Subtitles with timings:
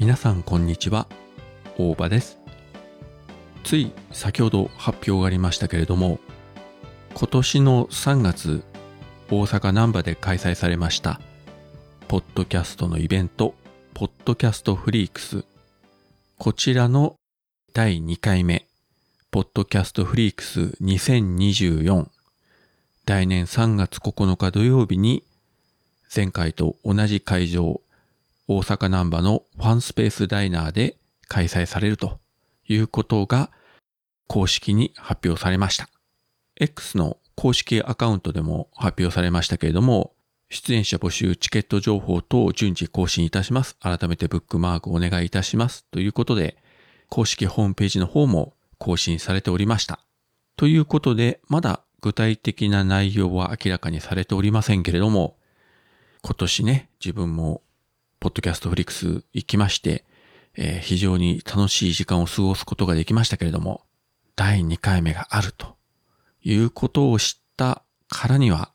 [0.00, 1.06] 皆さんこんにちは。
[1.78, 2.38] 大場です。
[3.62, 6.18] つい先ほど発表がありましたけれども
[7.14, 8.64] 今年の3月
[9.30, 11.20] 大阪難波で開催されました
[12.08, 13.54] ポッドキャストのイベント
[13.94, 15.44] ポッドキャストフリークス。
[16.38, 17.14] こちらの
[17.72, 18.66] 第2回目
[19.30, 22.08] ポッドキャストフリークス2024
[23.06, 25.22] 来年3月9日土曜日に
[26.14, 27.80] 前回と同じ会場
[28.46, 30.96] 大阪難波のファンスペースダイナーで
[31.28, 32.20] 開催されると
[32.68, 33.50] いうことが
[34.26, 35.88] 公式に発表されました。
[36.60, 40.12] X の公式アカウントでも発表されましたけれども、
[40.50, 43.76] 出演者募集チケット情報等を順次更新いたします。
[43.80, 45.84] 改めてブックマークお願いいたします。
[45.90, 46.58] ということで、
[47.08, 50.00] 公式ホームページの方も更新されておりました。
[50.56, 55.38] ということで、まだ具体的な内容は明らかにされておりませんけれども、
[56.22, 57.62] 今年ね、自分も
[58.24, 60.02] ポッドキャストフリックス行きまして、
[60.56, 63.82] えー、非常に楽しい時間を過ごすことができましたけれども、
[64.34, 65.76] 第2回目があると
[66.42, 68.72] いうことを知ったからには、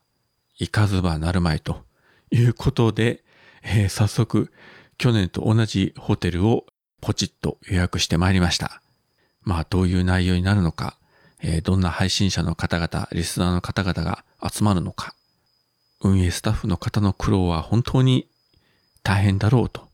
[0.60, 1.82] 行かずばなるまいと
[2.30, 3.24] いうことで、
[3.64, 4.52] えー、早速
[5.00, 6.68] 去年と同じホテルを
[7.02, 8.84] ポチッと予約してまいりました。
[9.42, 11.00] まあどういう内容になるのか、
[11.42, 15.16] えー、どんな配信者の方々、リスナーの方々が集まるのか、
[16.02, 18.29] 運営スタッフの方の苦労は本当に
[19.10, 19.88] 大変だろうと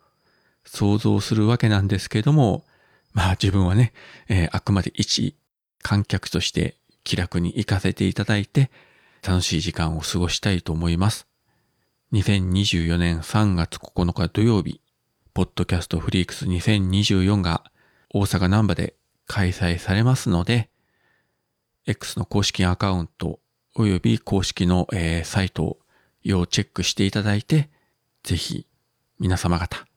[0.65, 2.65] 想像するわけなんですけども、
[3.13, 3.93] まあ自分はね、
[4.27, 5.37] えー、あくまで一
[5.81, 8.71] 観客として気楽に行かせていただいて
[9.25, 11.27] 楽しい時間を過ごしたいと思います。
[12.11, 14.81] 2024年3月9日土曜日、
[15.33, 17.63] ポッドキャストフリークス2024が
[18.13, 18.95] 大阪南波で
[19.27, 20.69] 開催されますので、
[21.87, 23.39] X の公式アカウント
[23.77, 25.77] 及び公式の、えー、サイトを
[26.21, 27.69] 要チェックしていただいて、
[28.21, 28.67] ぜひ
[29.17, 29.87] 皆様方、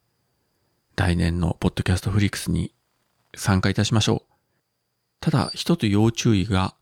[0.95, 2.73] 来年のポッドキャストフリックスに
[3.35, 4.33] 参加いたしましょう。
[5.19, 6.77] ただ、一つ要注意が、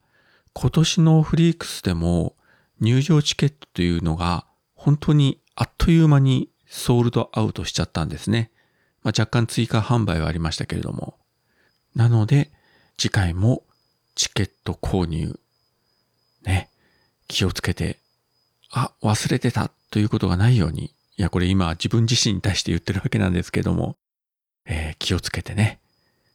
[0.53, 2.37] 今年のフリークスでも
[2.79, 8.51] 入場チケットというのが本当にあっという間にソールドアウトしちゃったんですね。
[9.03, 11.17] まあ、若干追加販売はありましたけれども。
[11.95, 12.51] なので、
[12.99, 13.63] 次回も
[14.15, 15.41] チケット購入、
[16.43, 16.69] ね、
[17.29, 17.99] 気をつけて、
[18.73, 23.97] あ、忘れてたということがないようにいや、これ今自分自身に対して言ってるわけなんですけども、
[24.67, 25.81] えー、気をつけてね、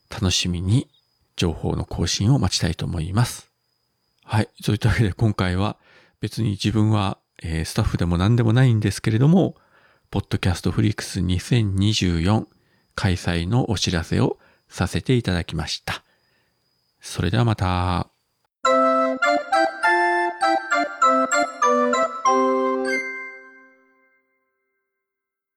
[0.10, 0.88] 楽しみに
[1.36, 3.52] 情報の更新を待ちたいと思います。
[4.24, 4.50] はい。
[4.62, 5.78] そういったわけで今回は
[6.20, 9.56] 別に自分は、えー、スタッフでも何でもないんですけれども、
[10.10, 12.46] ポッドキャストフリックス2024
[12.96, 14.38] 開催のお知らせを
[14.68, 16.04] させていただきました。
[17.02, 18.08] それではまた。